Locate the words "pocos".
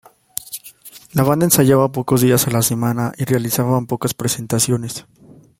1.91-2.21